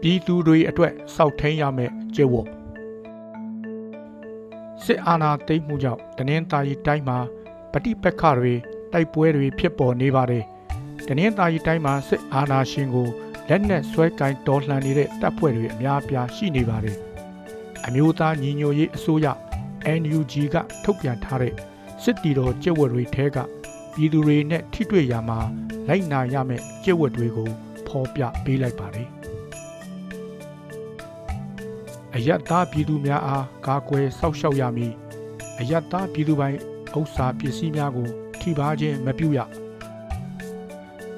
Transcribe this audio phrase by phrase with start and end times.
[0.00, 2.48] ပြည်သူတွေအတွက်စောက်ထိန်ရမယ်ကျင့်ဝတ်
[4.84, 7.18] စစ်အာဏာသိမ်းမှုကြောင့်တနင်္သာရီတိုင်းမှာ
[7.72, 8.54] ပဋိပက္ခတွေ
[8.92, 10.44] တိုက်ပွဲတွေဖြစ်ပေါ်နေပါတယ်
[11.08, 13.08] တနင်္သာရီတိုင်းမှာစစ်အာဏာရှင်ကို
[13.48, 16.98] လက်နက်ဆွဲကင်တော်လှန်နေတဲ့တပ်ဖွဲ့တွေအများအပြားရှိနေပါတယ်
[17.86, 19.26] အမျိုးသားညီညွတ်ရေးအစိုးရ
[20.00, 21.54] NUG ကထုတ်ပြန်ထားတဲ့
[22.02, 23.38] စစ်တီတော်ကျင့်ဝတ်တွေထဲက
[23.94, 25.38] ပြည်သူတွေနဲ့ထိတွေ့ရမှာ
[25.88, 27.50] လိုက်နာရမယ့်ကျင့်ဝတ်တွေကို
[27.86, 29.19] ဖော်ပြပေးလိုက်ပါတယ်
[32.16, 34.92] အယက်သားပြည်သူများအားကာကွယ်စောင့်ရှောက်ရမည်
[35.58, 36.58] အယက်သားပြည်သူပိုင်း
[36.98, 38.08] ဥစ္စာပစ္စည်းများကို
[38.40, 39.38] ထိပါခြင်းမပြုရ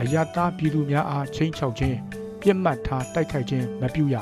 [0.00, 1.96] အယက်သားပြည်သူများအားချင်းချောက်ခြင်း
[2.40, 4.16] ပြစ်မှတ်ထားတိုက်ခိုက်ခြင်းမပြုရ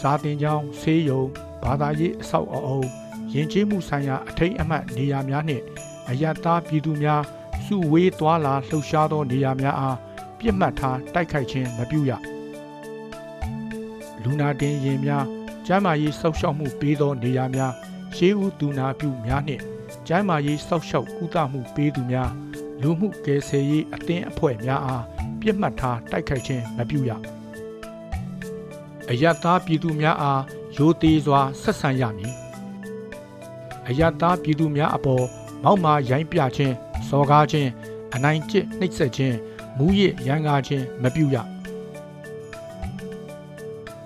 [0.00, 1.22] စာတင်ကြောင်းဆေးရုံ
[1.62, 2.80] ဘာသာရေးအဆောက်အအုံ
[3.32, 5.64] ယဉ်ကျေးမှုဆိုင်ရာအထိမ်းအမှတ်နေရာများနှင့်
[6.08, 7.22] အယက်သားပြည်သူများ
[7.64, 9.98] စုဝေးသွားလာလှုပ်ရှားသောနေရာများအား
[10.38, 12.31] ပြစ်မှတ်ထားတိုက်ခိုက်ခြင်းမပြုရ
[14.24, 15.24] လူနာတင်ရင်များ
[15.66, 17.72] ကျမ်းမာရေးစောင့်ရှောက်မှုပေးသောနေရာများ
[18.16, 19.62] ရှေးဦးသူနာပြုများနှင့်
[20.08, 22.30] ကျမ်းမာရေးစောင့်ရှောက်ကုသမှုပေးသူများ
[22.80, 25.04] လူမှုကယ်ဆယ်ရေးအသင်းအဖွဲ့များအား
[25.40, 27.10] ပြစ်မှတ်ထားတိုက်ခိုက်ခြင်းမပြုရ
[29.10, 30.42] အယက်သားပြည်သူများအား
[30.76, 32.34] ရိုသေစွာဆက်ဆံရမည်
[33.88, 35.24] အယက်သားပြည်သူများအပေါ်
[35.64, 36.74] မောက်မာရိုင်းပြခြင်း
[37.08, 37.70] စော်ကားခြင်း
[38.14, 39.36] အနိုင်ကျင့်နှိပ်စက်ခြင်း
[39.78, 41.36] မူးယစ်ရန်ကားခြင်းမပြုရ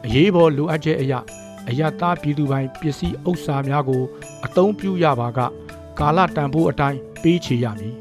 [0.07, 1.21] အရေးပေါ်လိုအပ်ချက်အရာ
[1.69, 4.03] အယက်သားပြည်သူပိုင်းပစ္စည်းဥစ္စာများကို
[4.45, 5.41] အသုံးပြုရပါက
[5.98, 7.97] ကာလတန်ဖိုးအတိုင်းပေးချေရမည်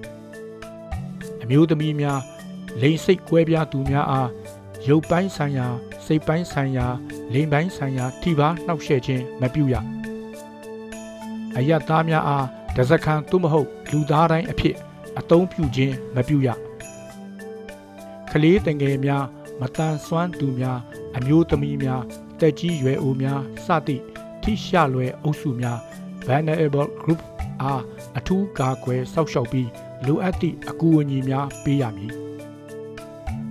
[1.41, 2.19] အမျိုးသမီးများ
[2.81, 4.29] လိန်စိတ်ကွဲပြားသူများအား
[4.87, 5.67] ရုပ်ပိုင်းဆိုင်ရာ
[6.05, 6.85] စိတ်ပိုင်းဆိုင်ရာ
[7.33, 9.75] လိန်ပိုင်းဆိုင်ရာထိပါနှောက်ယှက်ခြင်းမပြုရ
[11.57, 14.75] အယက်သားများအားတစခန်သို့မဟုတ်လူသားတိုင်းအဖြစ်
[15.19, 16.49] အသုံးပြုခြင်းမပြုရ
[18.31, 19.25] ကလေးတငယ်များ
[19.61, 20.79] မတန်ဆွမ်းသူများ
[21.17, 22.01] အမျိုးသမီးများ
[22.39, 24.03] တက်ကြီးရွယ်အိုများစသည့်
[24.41, 25.79] ထိရှလွယ်အုပ်စုများ
[26.25, 27.21] vulnerable group
[27.61, 27.81] အား
[28.17, 29.69] အထူးကာကွယ်စောင့်ရှောက်ပြီး
[30.05, 32.13] လိုအပ်သည့်အကူအညီများပေးရမည်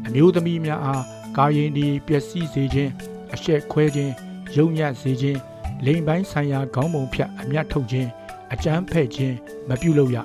[0.06, 1.02] အမျိုးသမီးများအား
[1.36, 2.92] ကာယင်ဒီပျက်စီးစေခြင်း
[3.34, 4.12] အရှက်ခွဲခြင်း
[4.56, 5.40] ယုံညံ့စေခြင်း
[5.86, 8.08] လိမ်ပိုင်းဆိုင်ရာခေါင်းပုံဖြတ်အမျက်ထုတ်ခြင်း
[8.52, 9.36] အကြမ်းဖက်ခြင်း
[9.68, 10.18] မပြုလုပ်ရ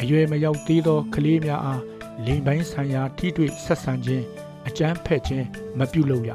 [0.00, 1.82] အရွယ်မရောက်သေးသောကလေးများအား
[2.26, 4.24] လိမ်ပိုင်းဆိုင်ရာထိတွေ့ဆက်ဆံခြင်း
[4.68, 5.46] အကြမ်းဖက်ခြင်း
[5.78, 6.30] မပြုလုပ်ရ